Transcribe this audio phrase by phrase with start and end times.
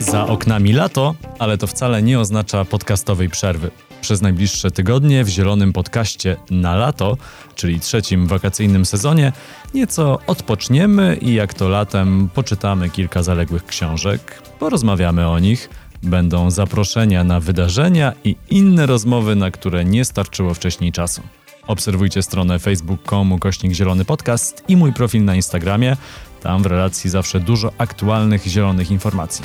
[0.00, 3.70] Za oknami lato, ale to wcale nie oznacza podcastowej przerwy.
[4.00, 7.16] Przez najbliższe tygodnie w zielonym podcaście na lato,
[7.54, 9.32] czyli trzecim wakacyjnym sezonie,
[9.74, 15.70] nieco odpoczniemy i jak to latem poczytamy kilka zaległych książek, porozmawiamy o nich,
[16.02, 21.22] będą zaproszenia na wydarzenia i inne rozmowy, na które nie starczyło wcześniej czasu.
[21.66, 25.96] Obserwujcie stronę facebook.com kośnik zielony podcast i mój profil na Instagramie.
[26.44, 29.44] Tam w relacji zawsze dużo aktualnych zielonych informacji.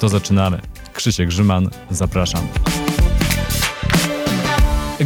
[0.00, 0.60] To zaczynamy.
[0.92, 2.46] Krzysiek Grzyman, zapraszam.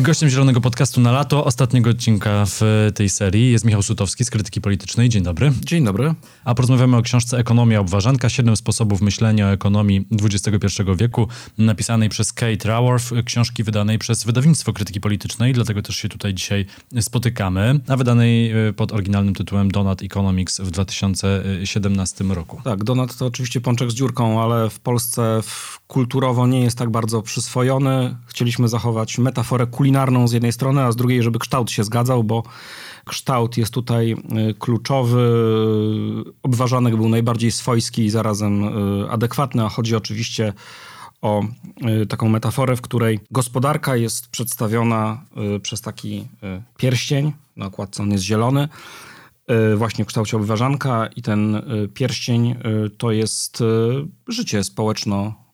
[0.03, 4.61] Gościem Zielonego Podcastu na lato, ostatniego odcinka w tej serii jest Michał Sutowski z Krytyki
[4.61, 5.09] Politycznej.
[5.09, 5.53] Dzień dobry.
[5.65, 6.15] Dzień dobry.
[6.45, 12.33] A porozmawiamy o książce Ekonomia Obważanka, siedem sposobów myślenia o ekonomii XXI wieku, napisanej przez
[12.33, 16.67] Kate Raworth, książki wydanej przez wydawnictwo Krytyki Politycznej, dlatego też się tutaj dzisiaj
[17.01, 22.61] spotykamy, a wydanej e, pod oryginalnym tytułem Donut Economics w 2017 roku.
[22.65, 25.41] Tak, Donut to oczywiście pączek z dziurką, ale w Polsce
[25.89, 28.17] kulturowo nie jest tak bardzo przyswojony.
[28.27, 32.43] Chcieliśmy zachować metaforę kulinarną z jednej strony, a z drugiej, żeby kształt się zgadzał, bo
[33.05, 35.25] kształt jest tutaj y, kluczowy.
[36.43, 40.53] Obważanek był najbardziej swojski i zarazem y, adekwatny, a chodzi oczywiście
[41.23, 41.43] o
[42.03, 45.25] y, taką metaforę, w której gospodarka jest przedstawiona
[45.63, 46.29] przez taki
[46.77, 48.69] pierścień, na okładce on jest zielony,
[49.77, 51.63] właśnie w kształcie obważanka i ten
[51.95, 52.55] pierścień
[52.99, 53.63] to jest
[54.29, 55.48] życie społeczno-gospodarcze.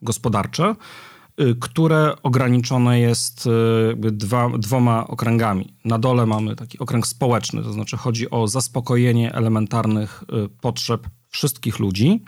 [1.41, 5.75] Y, które ograniczone jest y, dwa, dwoma okręgami.
[5.85, 11.79] Na dole mamy taki okręg społeczny, to znaczy chodzi o zaspokojenie elementarnych y, potrzeb wszystkich
[11.79, 12.25] ludzi.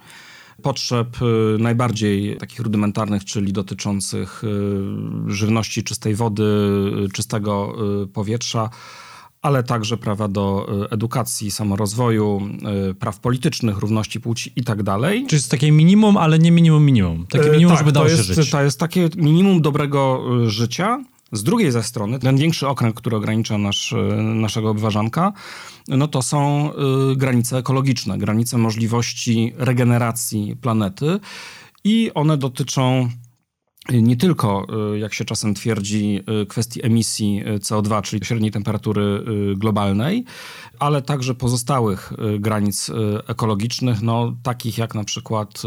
[0.63, 1.17] Potrzeb
[1.59, 4.43] najbardziej takich rudymentarnych, czyli dotyczących
[5.27, 6.45] żywności, czystej wody,
[7.13, 7.77] czystego
[8.13, 8.71] powietrza,
[9.47, 12.49] ale także prawa do e, edukacji, samorozwoju,
[12.91, 15.27] e, praw politycznych, równości płci i tak dalej.
[15.27, 17.27] Czyli jest takie minimum, ale nie minimum minimum.
[17.27, 18.51] Takie e, minimum, tak, żeby dało jest, się żyć.
[18.51, 21.05] To jest takie minimum dobrego życia.
[21.33, 25.33] Z drugiej ze strony, ten większy okręg, który ogranicza nasz, naszego obważanka,
[25.89, 26.71] no to są
[27.17, 31.21] granice ekologiczne, granice możliwości regeneracji planety
[31.85, 33.09] i one dotyczą
[33.93, 39.25] nie tylko, y, jak się czasem twierdzi, y, kwestii emisji y, CO2, czyli średniej temperatury
[39.57, 40.25] globalnej,
[40.79, 42.91] ale także pozostałych granic
[43.27, 45.63] ekologicznych, no, takich jak na przykład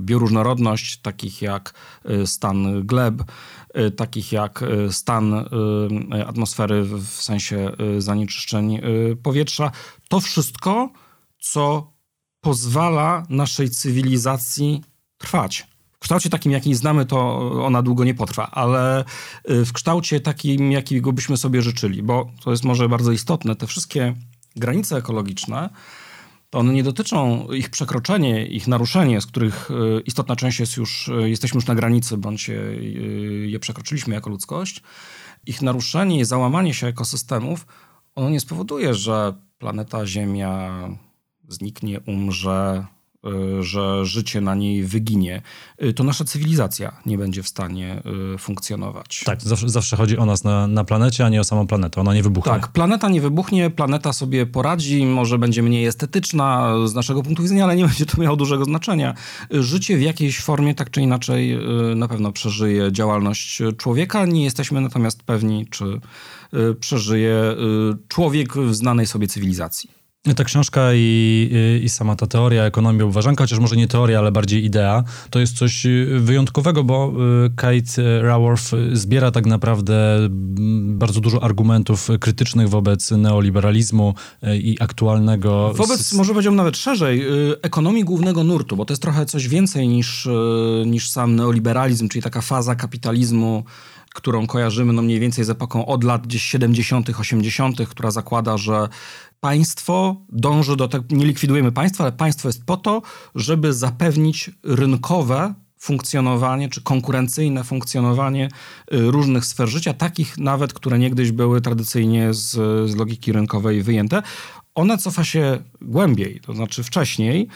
[0.00, 1.74] bioróżnorodność, takich jak
[2.24, 3.14] stan gleb,
[3.96, 5.44] takich jak stan
[6.26, 8.80] atmosfery w sensie zanieczyszczeń
[9.22, 9.70] powietrza.
[10.08, 10.90] To wszystko,
[11.38, 11.92] co
[12.40, 14.82] pozwala naszej cywilizacji
[15.18, 15.71] trwać
[16.02, 19.04] kształcie takim, jaki znamy, to ona długo nie potrwa, ale
[19.50, 23.66] y, w kształcie takim, jakiego byśmy sobie życzyli, bo to jest może bardzo istotne, te
[23.66, 24.14] wszystkie
[24.56, 25.70] granice ekologiczne,
[26.50, 31.08] to one nie dotyczą ich przekroczenie, ich naruszenie, z których y, istotna część jest już,
[31.08, 32.60] y, jesteśmy już na granicy, bądź je,
[33.50, 34.82] je przekroczyliśmy jako ludzkość.
[35.46, 37.66] Ich naruszenie i załamanie się ekosystemów,
[38.14, 40.88] ono nie spowoduje, że planeta Ziemia
[41.48, 42.86] zniknie, umrze,
[43.60, 45.42] że życie na niej wyginie,
[45.82, 48.02] y, to nasza cywilizacja nie będzie w stanie
[48.34, 49.22] y, funkcjonować.
[49.26, 52.00] Tak, zawsze, zawsze chodzi o nas na, na planecie, a nie o samą planetę.
[52.00, 52.52] Ona nie wybuchnie.
[52.52, 57.64] Tak, planeta nie wybuchnie, planeta sobie poradzi, może będzie mniej estetyczna z naszego punktu widzenia,
[57.64, 59.14] ale nie będzie to miało dużego znaczenia.
[59.50, 61.58] Życie w jakiejś formie, tak czy inaczej,
[61.96, 64.26] na pewno przeżyje działalność człowieka.
[64.26, 66.00] Nie jesteśmy natomiast pewni, czy
[66.80, 67.56] przeżyje
[68.08, 70.01] człowiek w znanej sobie cywilizacji.
[70.36, 74.64] Ta książka i, i, sama ta teoria ekonomii obważanka, chociaż może nie teoria, ale bardziej
[74.64, 75.86] idea, to jest coś
[76.18, 77.12] wyjątkowego, bo
[77.46, 80.18] y, Kate Raworth zbiera tak naprawdę
[80.82, 85.72] bardzo dużo argumentów krytycznych wobec neoliberalizmu y, i aktualnego...
[85.74, 89.88] Wobec, może powiedziałbym nawet szerzej, y, ekonomii głównego nurtu, bo to jest trochę coś więcej
[89.88, 90.28] niż,
[90.86, 93.64] niż sam neoliberalizm, czyli taka faza kapitalizmu,
[94.14, 98.88] którą kojarzymy no mniej więcej z epoką od lat gdzieś 70., 80., która zakłada, że
[99.40, 103.02] państwo dąży do tego, nie likwidujemy państwa, ale państwo jest po to,
[103.34, 108.48] żeby zapewnić rynkowe funkcjonowanie czy konkurencyjne funkcjonowanie
[108.94, 112.50] y, różnych sfer życia, takich nawet, które niegdyś były tradycyjnie z,
[112.90, 114.22] z logiki rynkowej wyjęte.
[114.74, 117.48] Ona cofa się głębiej, to znaczy wcześniej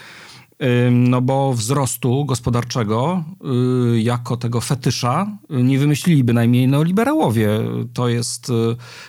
[0.91, 3.23] no bo wzrostu gospodarczego
[3.95, 7.49] y, jako tego fetysza y, nie wymyślili bynajmniej neoliberałowie.
[7.93, 8.53] To jest y,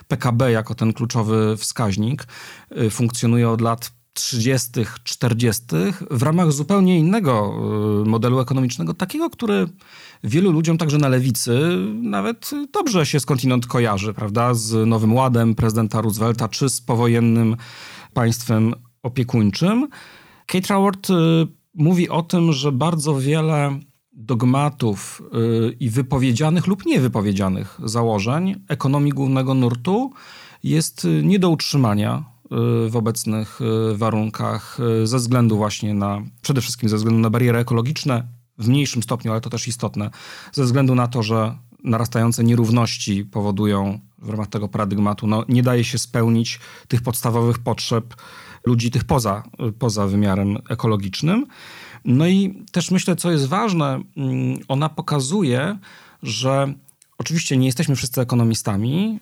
[0.08, 2.26] PKB jako ten kluczowy wskaźnik.
[2.90, 4.70] Funkcjonuje od lat 30.,
[5.04, 5.62] 40.
[6.10, 7.54] w ramach zupełnie innego
[8.06, 9.66] modelu ekonomicznego, takiego, który
[10.24, 11.60] wielu ludziom, także na lewicy,
[12.02, 14.54] nawet dobrze się skądinąd kojarzy, prawda?
[14.54, 17.56] Z Nowym Ładem prezydenta Roosevelta, czy z powojennym
[18.14, 19.88] państwem opiekuńczym.
[20.48, 21.14] Kate Raworth y,
[21.74, 23.80] mówi o tym, że bardzo wiele
[24.12, 25.22] dogmatów
[25.68, 30.12] y, i wypowiedzianych lub niewypowiedzianych założeń ekonomii głównego nurtu
[30.62, 32.24] jest y, nie do utrzymania
[32.88, 33.60] w obecnych
[33.94, 38.28] warunkach ze względu właśnie na, przede wszystkim ze względu na bariery ekologiczne,
[38.58, 40.10] w mniejszym stopniu, ale to też istotne,
[40.52, 45.84] ze względu na to, że narastające nierówności powodują w ramach tego paradygmatu, no, nie daje
[45.84, 48.14] się spełnić tych podstawowych potrzeb
[48.66, 49.42] ludzi tych poza,
[49.78, 51.46] poza wymiarem ekologicznym.
[52.04, 55.78] No i też myślę, co jest ważne, mm, ona pokazuje,
[56.22, 56.74] że
[57.18, 59.20] oczywiście nie jesteśmy wszyscy ekonomistami,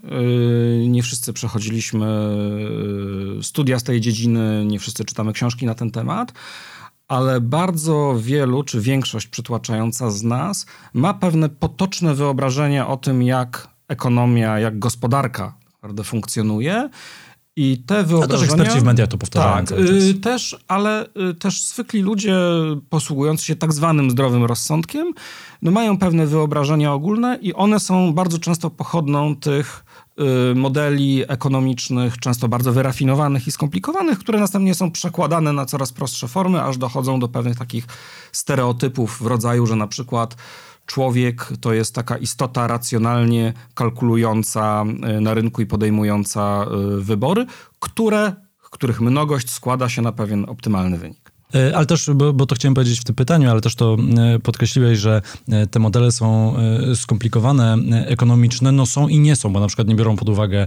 [0.80, 2.06] yy, nie wszyscy przechodziliśmy
[3.36, 6.32] yy, studia z tej dziedziny, nie wszyscy czytamy książki na ten temat,
[7.08, 13.68] ale bardzo wielu, czy większość przytłaczająca z nas ma pewne potoczne wyobrażenie o tym, jak
[13.88, 16.90] ekonomia, jak gospodarka naprawdę funkcjonuje
[17.56, 18.36] i te wyobrażenia...
[18.36, 22.36] A też eksperci w mediach to powtarzają Tak, y, też, ale y, też zwykli ludzie
[22.90, 25.12] posługujący się tak zwanym zdrowym rozsądkiem,
[25.62, 29.84] no mają pewne wyobrażenia ogólne i one są bardzo często pochodną tych
[30.52, 36.28] y, modeli ekonomicznych, często bardzo wyrafinowanych i skomplikowanych, które następnie są przekładane na coraz prostsze
[36.28, 37.86] formy, aż dochodzą do pewnych takich
[38.32, 40.36] stereotypów w rodzaju, że na przykład
[40.86, 47.46] człowiek to jest taka istota racjonalnie kalkulująca e, na rynku i podejmująca e, wybory,
[47.80, 48.32] które,
[48.70, 51.25] których mnogość składa się na pewien optymalny wynik.
[51.54, 53.96] E, ale też, bo, bo, to chciałem powiedzieć w tym pytaniu, ale też to
[54.34, 56.56] e, podkreśliłeś, że e, te modele są
[56.94, 57.76] skomplikowane,
[58.06, 60.66] ekonomiczne, no są i nie są, bo na przykład nie biorą pod uwagę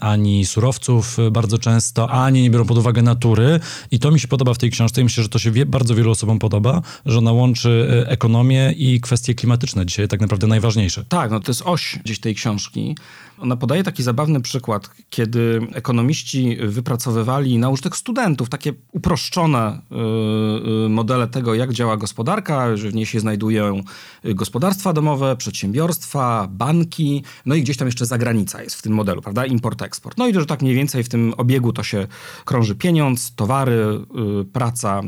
[0.00, 3.60] ani surowców bardzo często, ani nie biorą pod uwagę natury
[3.90, 5.94] i to mi się podoba w tej książce i myślę, że to się wie, bardzo
[5.94, 11.04] wielu osobom podoba, że ona łączy ekonomię i kwestie klimatyczne, dzisiaj tak naprawdę najważniejsze.
[11.08, 12.96] Tak, no to jest oś gdzieś tej książki.
[13.40, 20.88] Ona podaje taki zabawny przykład, kiedy ekonomiści wypracowywali na użytek studentów takie uproszczone y, y,
[20.88, 23.82] modele tego, jak działa gospodarka, że w niej się znajdują
[24.24, 29.46] gospodarstwa domowe, przedsiębiorstwa, banki, no i gdzieś tam jeszcze zagranica jest w tym modelu, prawda?
[29.46, 30.14] Import-eksport.
[30.16, 32.06] No i że tak mniej więcej w tym obiegu to się
[32.44, 33.98] krąży pieniądz, towary,
[34.40, 35.00] y, praca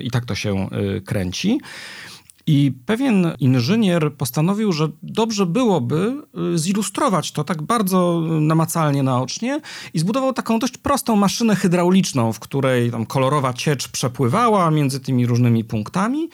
[0.00, 0.68] i tak to się
[1.04, 1.60] kręci.
[2.46, 6.22] I pewien inżynier postanowił, że dobrze byłoby
[6.54, 9.60] y, zilustrować to tak bardzo namacalnie, naocznie
[9.94, 15.26] i zbudował taką dość prostą maszynę hydrauliczną, w której tam kolorowa ciecz przepływała między tymi
[15.26, 16.28] różnymi punktami.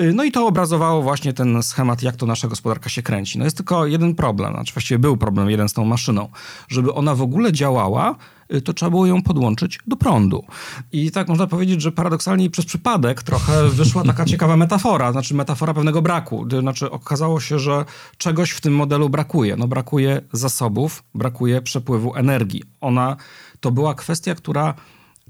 [0.00, 3.38] Y, no i to obrazowało właśnie ten schemat, jak to nasza gospodarka się kręci.
[3.38, 6.28] No jest tylko jeden problem, znaczy właściwie był problem jeden z tą maszyną.
[6.68, 8.16] Żeby ona w ogóle działała,
[8.60, 10.44] to trzeba było ją podłączyć do prądu.
[10.92, 15.74] I tak można powiedzieć, że paradoksalnie przez przypadek trochę wyszła taka ciekawa metafora, znaczy metafora
[15.74, 16.46] pewnego braku.
[16.60, 17.84] Znaczy okazało się, że
[18.16, 19.56] czegoś w tym modelu brakuje.
[19.56, 22.62] No brakuje zasobów, brakuje przepływu energii.
[22.80, 23.16] Ona
[23.60, 24.74] to była kwestia, która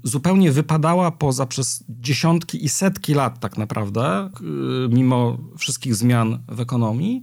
[0.03, 4.29] zupełnie wypadała poza przez dziesiątki i setki lat tak naprawdę,
[4.85, 7.21] y, mimo wszystkich zmian w ekonomii,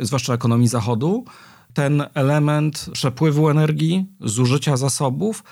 [0.00, 1.24] zwłaszcza ekonomii Zachodu
[1.74, 5.44] ten element przepływu energii, zużycia zasobów,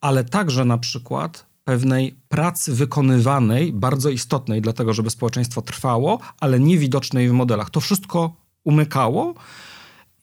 [0.00, 6.60] ale także na przykład pewnej pracy wykonywanej, bardzo istotnej dla tego, żeby społeczeństwo trwało, ale
[6.60, 7.70] niewidocznej w modelach.
[7.70, 8.32] To wszystko
[8.64, 9.34] umykało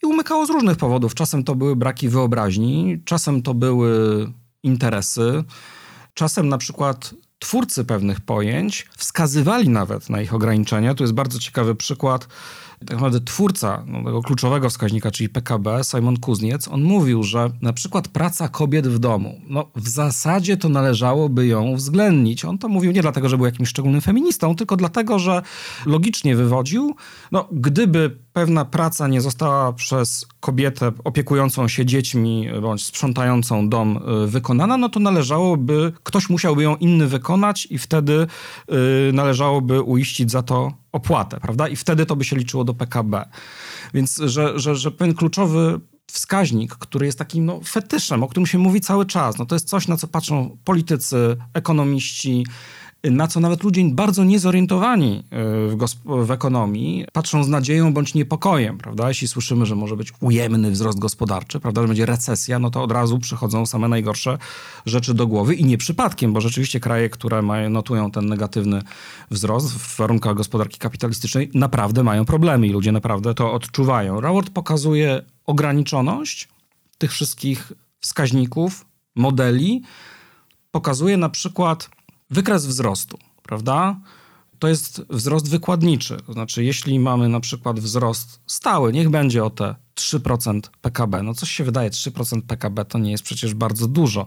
[0.03, 1.15] i umykało z różnych powodów.
[1.15, 3.91] Czasem to były braki wyobraźni, czasem to były
[4.63, 5.43] interesy,
[6.13, 10.93] czasem na przykład twórcy pewnych pojęć wskazywali nawet na ich ograniczenia.
[10.93, 12.27] Tu jest bardzo ciekawy przykład
[12.79, 17.73] tak naprawdę twórca no, tego kluczowego wskaźnika, czyli PKB, Simon Kuzniec, on mówił, że na
[17.73, 22.45] przykład praca kobiet w domu, no w zasadzie to należałoby ją uwzględnić.
[22.45, 25.41] On to mówił nie dlatego, że był jakimś szczególnym feministą, tylko dlatego, że
[25.85, 26.95] logicznie wywodził,
[27.31, 34.27] no gdyby pewna praca nie została przez kobietę opiekującą się dziećmi bądź sprzątającą dom y,
[34.27, 38.27] wykonana, no to należałoby, ktoś musiałby ją inny wykonać i wtedy
[39.09, 41.67] y, należałoby uiścić za to opłatę, prawda?
[41.67, 43.25] I wtedy to by się liczyło do PKB.
[43.93, 45.79] Więc, że, że, że pewien kluczowy
[46.11, 49.67] wskaźnik, który jest takim no, fetyszem, o którym się mówi cały czas, no to jest
[49.67, 52.45] coś, na co patrzą politycy, ekonomiści,
[53.03, 58.77] na co nawet ludzie bardzo niezorientowani e, w, w, ekonomii patrzą z nadzieją bądź niepokojem,
[58.77, 59.07] prawda?
[59.07, 62.91] Jeśli słyszymy, że może być ujemny wzrost gospodarczy, prawda, że będzie recesja, no to od
[62.91, 64.37] razu przychodzą same najgorsze
[64.85, 68.81] rzeczy do głowy i nie przypadkiem, bo rzeczywiście kraje, które mają, notują ten negatywny
[69.31, 74.21] wzrost w warunkach gospodarki kapitalistycznej, naprawdę mają problemy i ludzie naprawdę to odczuwają.
[74.21, 76.47] Raport pokazuje ograniczoność
[76.97, 78.85] tych wszystkich wskaźników,
[79.15, 79.81] modeli,
[80.71, 81.89] pokazuje na przykład
[82.29, 83.99] wykres wzrostu, prawda?
[84.59, 86.17] To jest wzrost wykładniczy.
[86.25, 91.23] To znaczy, jeśli mamy na przykład wzrost stały, niech będzie o te 3% PKB.
[91.23, 94.25] No coś się wydaje, 3% PKB to nie jest przecież bardzo dużo.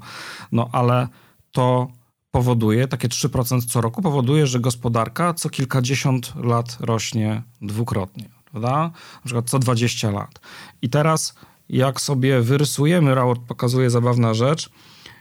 [0.52, 1.08] No ale
[1.52, 1.88] to
[2.30, 8.76] powoduje, takie 3% co roku, powoduje, że gospodarka co kilkadziesiąt lat rośnie dwukrotnie, prawda?
[9.14, 10.40] Na przykład co 20 lat.
[10.82, 11.34] I teraz,
[11.68, 14.70] jak sobie wyrysujemy, raport pokazuje zabawna rzecz,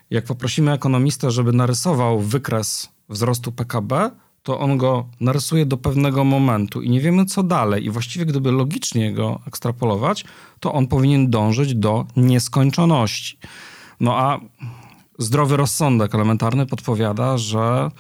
[0.10, 4.12] jak poprosimy ekonomistę, żeby narysował wykres wzrostu PKB,
[4.44, 7.86] to on go narysuje do pewnego momentu i nie wiemy co dalej.
[7.86, 10.26] I właściwie, gdyby logicznie go ekstrapolować,
[10.60, 13.38] to on powinien dążyć do nieskończoności.
[14.00, 14.40] No a
[15.18, 17.92] zdrowy rozsądek elementarny podpowiada, że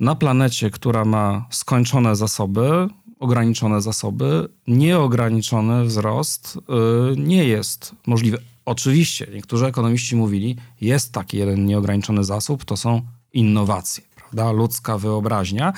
[0.00, 8.51] na planecie, która ma skończone zasoby, ograniczone zasoby, nieograniczony wzrost yy, nie jest możliwy.
[8.64, 13.02] Oczywiście, niektórzy ekonomiści mówili, jest taki jeden nieograniczony zasób, to są
[13.32, 14.52] innowacje, prawda?
[14.52, 15.72] Ludzka wyobraźnia.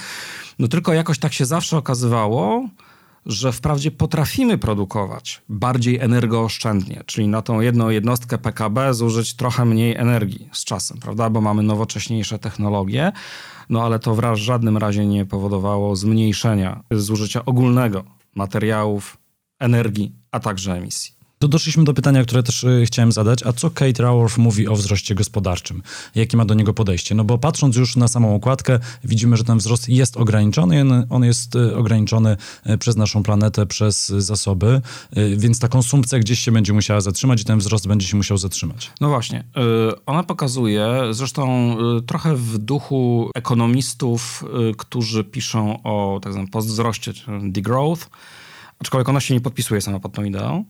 [0.59, 2.69] No tylko jakoś tak się zawsze okazywało,
[3.27, 9.97] że wprawdzie potrafimy produkować bardziej energooszczędnie, czyli na tą jedną jednostkę PKB zużyć trochę mniej
[9.97, 13.13] energii z czasem, prawda, bo mamy nowocześniejsze technologie,
[13.71, 19.17] no ale to w żadnym razie nie powodowało zmniejszenia zużycia ogólnego materiałów,
[19.59, 21.24] energii, a także emisji.
[21.45, 23.43] To doszliśmy do pytania, które też y, chciałem zadać.
[23.43, 25.83] A co Kate Raworth mówi o wzroście gospodarczym?
[26.15, 27.15] Jakie ma do niego podejście?
[27.15, 31.07] No bo patrząc już na samą okładkę, widzimy, że ten wzrost jest ograniczony.
[31.11, 32.37] On jest y, ograniczony
[32.71, 34.81] y, przez naszą planetę, przez zasoby,
[35.37, 38.93] więc ta konsumpcja gdzieś się będzie musiała zatrzymać i ten wzrost będzie się musiał zatrzymać.
[39.01, 39.45] No właśnie.
[40.07, 44.45] Ona pokazuje, zresztą trochę w duchu ekonomistów,
[44.79, 48.09] którzy piszą o tak zwanym postwzroście, degrowth,
[48.79, 50.65] aczkolwiek ona się nie podpisuje sama pod tą ideą,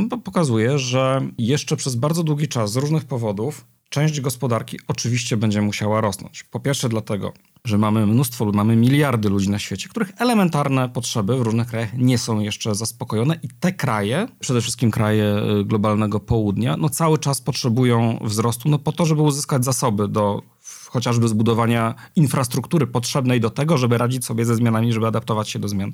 [0.00, 5.62] no, pokazuje, że jeszcze przez bardzo długi czas z różnych powodów część gospodarki oczywiście będzie
[5.62, 6.42] musiała rosnąć.
[6.42, 7.32] Po pierwsze dlatego,
[7.64, 12.18] że mamy mnóstwo, mamy miliardy ludzi na świecie, których elementarne potrzeby w różnych krajach nie
[12.18, 17.40] są jeszcze zaspokojone i te kraje, przede wszystkim kraje y, globalnego południa, no cały czas
[17.40, 20.42] potrzebują wzrostu, no po to, żeby uzyskać zasoby do
[20.86, 25.68] chociażby zbudowania infrastruktury potrzebnej do tego, żeby radzić sobie ze zmianami, żeby adaptować się do
[25.68, 25.92] zmian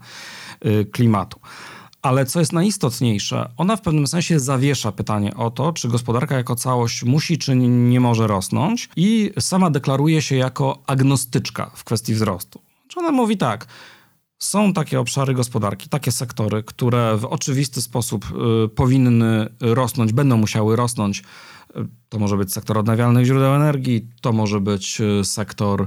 [0.66, 1.40] y, klimatu.
[2.02, 6.56] Ale co jest najistotniejsze, ona w pewnym sensie zawiesza pytanie o to, czy gospodarka jako
[6.56, 12.60] całość musi czy nie może rosnąć i sama deklaruje się jako agnostyczka w kwestii wzrostu.
[12.88, 13.66] Czy ona mówi tak,
[14.38, 18.24] są takie obszary gospodarki, takie sektory, które w oczywisty sposób
[18.64, 21.22] y, powinny rosnąć, będą musiały rosnąć
[22.08, 25.86] to może być sektor odnawialnych źródeł energii, to może być y, sektor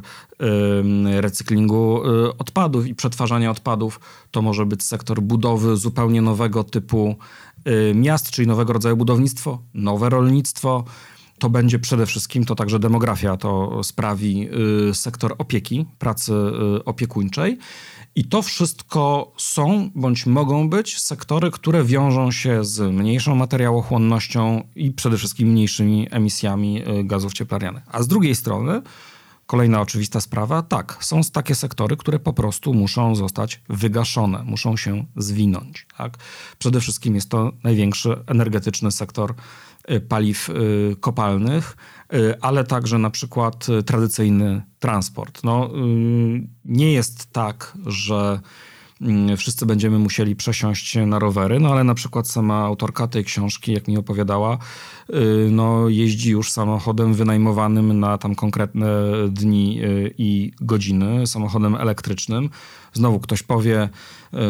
[1.19, 3.99] recyklingu y, odpadów i przetwarzania odpadów,
[4.31, 7.15] to może być sektor budowy zupełnie nowego typu
[7.67, 10.83] y, miast, czyli nowego rodzaju budownictwo, nowe rolnictwo.
[11.39, 14.49] To będzie przede wszystkim, to także demografia to sprawi,
[14.93, 16.33] sektor opieki, pracy
[16.85, 17.57] opiekuńczej.
[18.15, 24.91] I to wszystko są bądź mogą być sektory, które wiążą się z mniejszą materiałochłonnością i
[24.91, 27.83] przede wszystkim mniejszymi emisjami y, gazów cieplarnianych.
[27.91, 28.81] A z drugiej strony,
[29.51, 35.05] kolejna oczywista sprawa, tak, są takie sektory, które po prostu muszą zostać wygaszone, muszą się
[35.15, 35.87] zwinąć.
[35.97, 36.17] Tak?
[36.59, 39.33] Przede wszystkim jest to największy energetyczny sektor
[39.91, 41.75] y, paliw y, kopalnych
[42.13, 45.43] Y, ale także na przykład tradycyjny transport.
[45.43, 45.69] No,
[46.65, 48.39] nie jest tak, że
[49.37, 53.87] wszyscy będziemy musieli przesiąść na rowery, no ale na przykład sama autorka tej książki, jak
[53.87, 54.57] mi opowiadała,
[55.51, 58.87] no jeździ już samochodem wynajmowanym na tam konkretne
[59.29, 59.81] dni
[60.17, 62.49] i godziny, samochodem elektrycznym.
[62.93, 63.89] Znowu ktoś powie,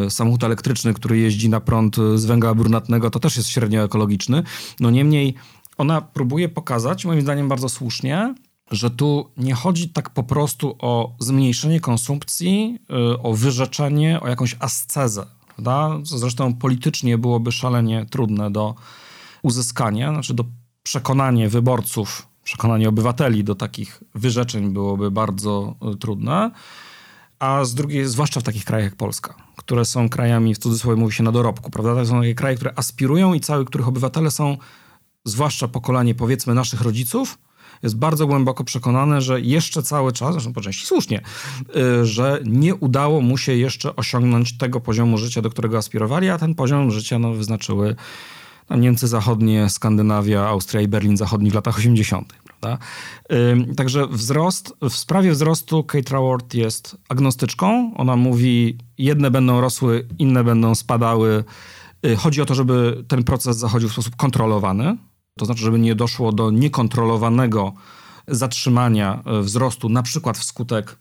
[0.09, 4.43] samochód elektryczny, który jeździ na prąd z węgla brunatnego, to też jest średnio ekologiczny.
[4.79, 5.33] No niemniej
[5.77, 8.35] ona próbuje pokazać, moim zdaniem bardzo słusznie,
[8.71, 12.79] że tu nie chodzi tak po prostu o zmniejszenie konsumpcji,
[13.13, 15.89] y, o wyrzeczenie, o jakąś ascezę, prawda?
[16.05, 18.75] co zresztą politycznie byłoby szalenie trudne do
[19.41, 20.45] uzyskania, znaczy do
[20.83, 26.51] przekonania wyborców, przekonanie obywateli do takich wyrzeczeń byłoby bardzo y, trudne,
[27.39, 31.13] a z drugiej, zwłaszcza w takich krajach jak Polska, które są krajami, w cudzysłowie mówi
[31.13, 31.95] się na dorobku, prawda?
[31.95, 34.57] To są takie kraje, które aspirują i cały, których obywatele są
[35.25, 37.37] zwłaszcza pokolenie powiedzmy naszych rodziców,
[37.83, 41.21] jest bardzo głęboko przekonane, że jeszcze cały czas, zresztą po części słusznie,
[42.01, 46.37] y, że nie udało mu się jeszcze osiągnąć tego poziomu życia, do którego aspirowali, a
[46.37, 47.95] ten poziom życia no, wyznaczyły
[48.69, 52.33] no, Niemcy Zachodnie, Skandynawia, Austria i Berlin Zachodni w latach 80.
[52.43, 52.77] Prawda?
[53.75, 57.93] Także wzrost, w sprawie wzrostu Kate Raworth jest agnostyczką.
[57.95, 61.43] Ona mówi, jedne będą rosły, inne będą spadały.
[62.05, 64.97] Y, chodzi o to, żeby ten proces zachodził w sposób kontrolowany,
[65.39, 67.73] to znaczy, żeby nie doszło do niekontrolowanego
[68.27, 70.99] zatrzymania e, wzrostu, na przykład wskutek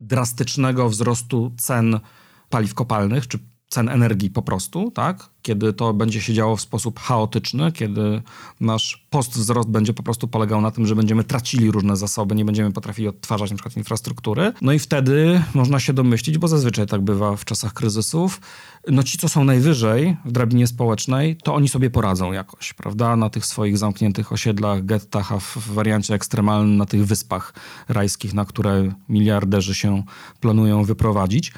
[0.00, 2.00] drastycznego wzrostu cen
[2.48, 3.38] paliw kopalnych, czy
[3.72, 5.28] cen energii po prostu, tak?
[5.42, 8.22] Kiedy to będzie się działo w sposób chaotyczny, kiedy
[8.60, 12.72] nasz postwzrost będzie po prostu polegał na tym, że będziemy tracili różne zasoby, nie będziemy
[12.72, 14.52] potrafili odtwarzać przykład infrastruktury.
[14.62, 18.40] No i wtedy można się domyślić, bo zazwyczaj tak bywa w czasach kryzysów,
[18.88, 23.16] no ci, co są najwyżej w drabinie społecznej, to oni sobie poradzą jakoś, prawda?
[23.16, 27.54] Na tych swoich zamkniętych osiedlach, gettach, a w wariancie ekstremalnym na tych wyspach
[27.88, 30.02] rajskich, na które miliarderzy się
[30.40, 31.52] planują wyprowadzić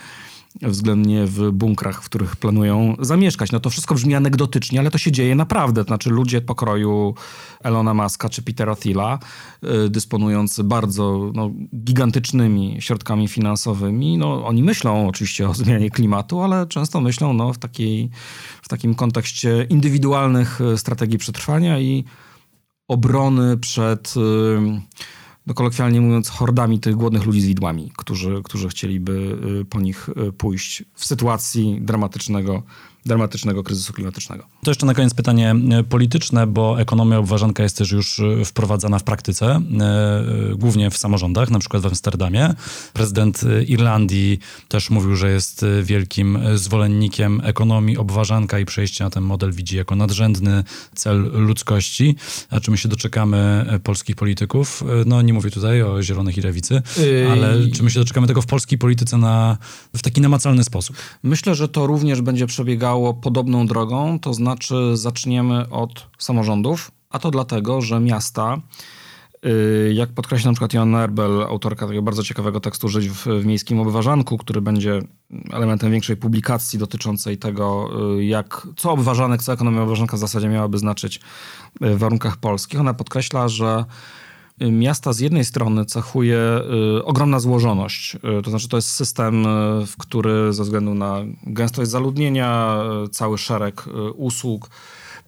[0.62, 3.52] względnie w bunkrach, w których planują zamieszkać.
[3.52, 5.82] No to wszystko brzmi anegdotycznie, ale to się dzieje naprawdę.
[5.82, 7.14] Znaczy ludzie pokroju
[7.60, 9.18] Elona Muska czy Petera Thiela,
[9.86, 16.66] y, dysponujący bardzo no, gigantycznymi środkami finansowymi, no, oni myślą oczywiście o zmianie klimatu, ale
[16.66, 18.10] często myślą no, w, takiej,
[18.62, 22.04] w takim kontekście indywidualnych y, strategii przetrwania i
[22.88, 24.16] obrony przed...
[24.16, 24.80] Yy,
[25.46, 30.08] no kolokwialnie mówiąc, hordami tych głodnych ludzi z widłami, którzy, którzy chcieliby y, po nich
[30.08, 32.62] y, pójść w sytuacji dramatycznego
[33.06, 34.44] dramatycznego kryzysu klimatycznego.
[34.62, 38.98] To jeszcze na koniec pytanie e, polityczne, bo ekonomia obważanka jest też już e, wprowadzana
[38.98, 42.54] w praktyce, e, głównie w samorządach, na przykład w Amsterdamie.
[42.92, 49.52] Prezydent Irlandii też mówił, że jest wielkim zwolennikiem ekonomii obważanka i przejście na ten model
[49.52, 52.16] widzi jako nadrzędny cel ludzkości.
[52.50, 54.84] A czy my się doczekamy polskich polityków?
[55.06, 57.28] No nie mówię tutaj o zielonych i lewicy, yy...
[57.32, 59.58] ale czy my się doczekamy tego w polskiej polityce na,
[59.96, 60.96] w taki namacalny sposób?
[61.22, 67.30] Myślę, że to również będzie przebiegało podobną drogą, to znaczy zaczniemy od samorządów, a to
[67.30, 68.60] dlatego, że miasta,
[69.46, 73.46] y, jak podkreśla na przykład Joanna Erbel, autorka tego bardzo ciekawego tekstu Żyć w, w
[73.46, 75.00] Miejskim Obważanku, który będzie
[75.52, 80.78] elementem większej publikacji dotyczącej tego, y, jak, co obważanek, co ekonomia obważanka w zasadzie miałaby
[80.78, 81.20] znaczyć y,
[81.94, 82.80] w warunkach polskich.
[82.80, 83.84] Ona podkreśla, że
[84.60, 86.38] miasta z jednej strony cechuje
[86.98, 88.14] y, ogromna złożoność.
[88.14, 92.78] Y, to znaczy, to jest system, y, w który ze względu na gęstość zaludnienia,
[93.12, 93.84] cały szereg
[94.14, 94.70] usług,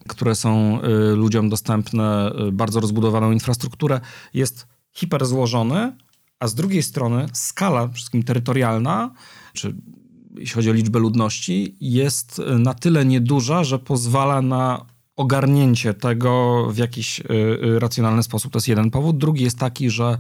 [0.08, 0.80] które są
[1.14, 4.00] ludziom dostępne, bardzo rozbudowaną infrastrukturę,
[4.34, 5.96] jest hiperzłożony,
[6.40, 9.10] a z drugiej strony skala, przede wszystkim terytorialna,
[9.52, 9.76] czy
[10.38, 16.76] jeśli chodzi o liczbę ludności, jest na tyle nieduża, że pozwala na ogarnięcie tego w
[16.76, 17.24] jakiś y,
[17.64, 18.52] y, racjonalny sposób.
[18.52, 19.18] To jest jeden powód.
[19.18, 20.18] Drugi jest taki, że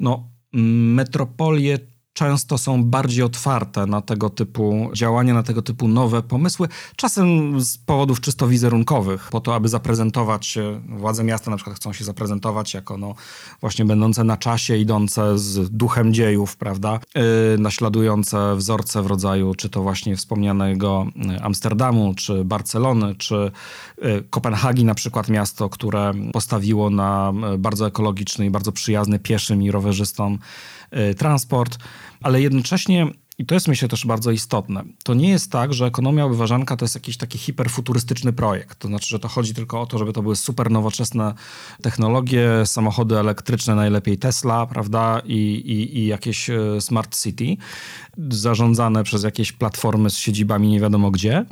[0.00, 1.78] no, metropolie
[2.12, 7.78] często są bardziej otwarte na tego typu działania, na tego typu nowe pomysły, czasem z
[7.78, 12.74] powodów czysto wizerunkowych, po to, aby zaprezentować się, władze miasta na przykład chcą się zaprezentować
[12.74, 13.14] jako no,
[13.60, 17.22] właśnie będące na czasie, idące z duchem dziejów, prawda, yy,
[17.58, 23.50] naśladujące wzorce w rodzaju czy to właśnie wspomnianego y, Amsterdamu, czy Barcelony, czy
[24.02, 29.70] yy, Kopenhagi na przykład miasto, które postawiło na bardzo ekologiczny i bardzo przyjazny pieszym i
[29.70, 30.38] rowerzystom
[30.96, 31.78] Y, transport,
[32.22, 33.06] ale jednocześnie
[33.40, 34.84] i to jest myślę też bardzo istotne.
[35.04, 38.78] To nie jest tak, że ekonomia obważanka to jest jakiś taki hiperfuturystyczny projekt.
[38.78, 41.34] To znaczy, że to chodzi tylko o to, żeby to były super nowoczesne
[41.82, 47.56] technologie, samochody elektryczne, najlepiej Tesla, prawda, i, i, i jakieś y, smart city,
[48.30, 51.44] zarządzane przez jakieś platformy z siedzibami nie wiadomo gdzie.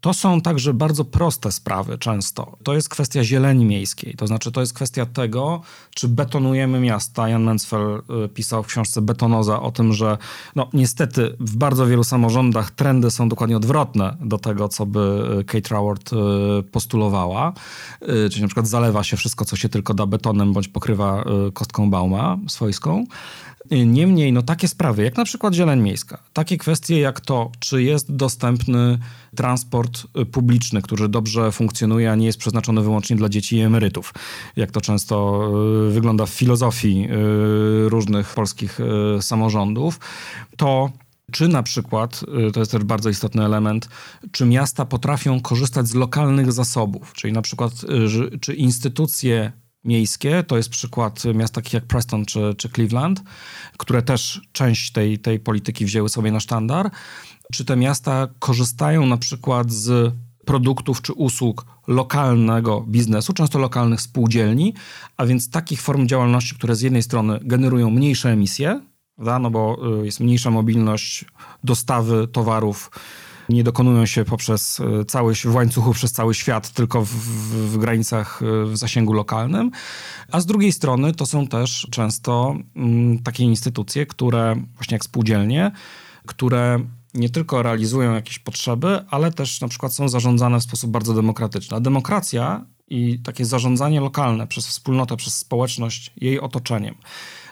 [0.00, 2.56] To są także bardzo proste sprawy często.
[2.62, 5.60] To jest kwestia zieleni miejskiej, to znaczy to jest kwestia tego,
[5.94, 7.28] czy betonujemy miasta.
[7.28, 10.18] Jan Mencfel y, pisał w książce Betonoza o tym, że
[10.56, 15.44] no, niestety w bardzo wielu samorządach trendy są dokładnie odwrotne do tego, co by y,
[15.44, 16.16] Kate Raworth y,
[16.62, 17.52] postulowała.
[18.30, 22.38] Czyli na przykład zalewa się wszystko, co się tylko da betonem, bądź pokrywa kostką bauma
[22.48, 23.04] swojską.
[23.70, 28.16] Niemniej, no takie sprawy, jak na przykład zieleń miejska, takie kwestie jak to, czy jest
[28.16, 28.98] dostępny
[29.36, 34.14] transport y, publiczny, który dobrze funkcjonuje, a nie jest przeznaczony wyłącznie dla dzieci i emerytów,
[34.56, 35.48] jak to często
[35.88, 38.78] y, wygląda w filozofii y, różnych polskich
[39.20, 40.00] samorządów,
[40.56, 40.90] to
[41.32, 43.88] czy na przykład, to jest też bardzo istotny element,
[44.32, 47.72] czy miasta potrafią korzystać z lokalnych zasobów, czyli na przykład,
[48.40, 49.52] czy instytucje
[49.84, 53.22] miejskie, to jest przykład miast takich jak Preston czy, czy Cleveland,
[53.78, 56.90] które też część tej, tej polityki wzięły sobie na sztandar,
[57.52, 60.14] czy te miasta korzystają na przykład z
[60.44, 64.74] produktów czy usług lokalnego biznesu, często lokalnych spółdzielni,
[65.16, 68.80] a więc takich form działalności, które z jednej strony generują mniejsze emisje,
[69.18, 71.24] no bo y, jest mniejsza mobilność
[71.64, 72.90] dostawy towarów,
[73.50, 78.42] nie dokonują się poprzez y, cały, w łańcuchu przez cały świat, tylko w, w, granicach,
[78.42, 79.70] y, w zasięgu lokalnym.
[80.32, 85.70] A z drugiej strony to są też często mm, takie instytucje, które właśnie jak spółdzielnie,
[86.26, 86.80] które
[87.14, 91.76] nie tylko realizują jakieś potrzeby, ale też na przykład są zarządzane w sposób bardzo demokratyczny.
[91.76, 96.94] A demokracja i takie zarządzanie lokalne przez wspólnotę, przez społeczność, jej otoczeniem,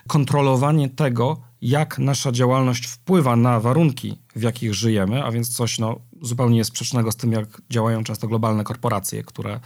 [0.06, 6.00] kontrolowanie tego, jak nasza działalność wpływa na warunki, w jakich żyjemy, a więc coś no,
[6.22, 9.60] zupełnie sprzecznego z tym, jak działają często globalne korporacje, które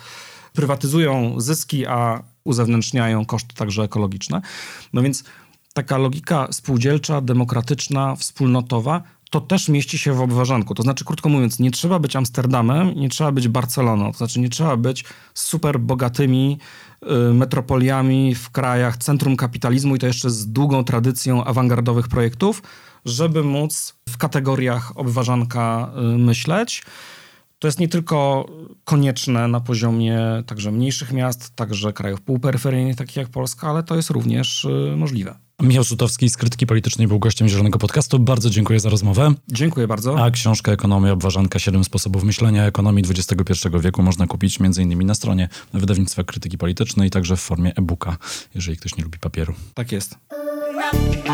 [0.52, 4.40] prywatyzują zyski, a uzewnętrzniają koszty także ekologiczne.
[4.92, 5.24] No więc
[5.72, 10.74] taka logika spółdzielcza, demokratyczna, wspólnotowa to też mieści się w obważanku.
[10.74, 14.48] To znaczy, krótko mówiąc, nie trzeba być Amsterdamem, nie trzeba być Barceloną, to znaczy nie
[14.48, 15.04] trzeba być
[15.34, 16.58] super bogatymi
[17.02, 22.62] y, metropoliami w krajach centrum kapitalizmu i to jeszcze z długą tradycją awangardowych projektów,
[23.04, 26.82] żeby móc w kategoriach obważanka y, myśleć.
[27.58, 28.46] To jest nie tylko
[28.84, 34.10] konieczne na poziomie także mniejszych miast, także krajów półperyferyjnych, takich jak Polska, ale to jest
[34.10, 35.41] również y, możliwe.
[35.60, 38.18] Michał Sutowski z Krytyki Politycznej był gościem Zielonego Podcastu.
[38.18, 39.34] Bardzo dziękuję za rozmowę.
[39.48, 40.24] Dziękuję bardzo.
[40.24, 45.06] A książkę Ekonomia Obważanka 7 sposobów myślenia ekonomii XXI wieku można kupić m.in.
[45.06, 48.16] na stronie wydawnictwa Krytyki Politycznej, także w formie e-booka,
[48.54, 49.54] jeżeli ktoś nie lubi papieru.
[49.74, 50.18] Tak jest.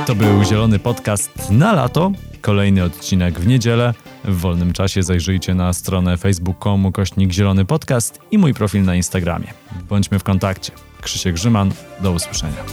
[0.07, 2.13] To był Zielony Podcast na lato.
[2.41, 3.95] Kolejny odcinek w niedzielę.
[4.25, 9.49] W wolnym czasie zajrzyjcie na stronę facebook.com kośnik Zielony Podcast i mój profil na Instagramie.
[9.89, 10.73] Bądźmy w kontakcie.
[11.01, 12.65] Krzysiek Grzyman, do usłyszenia.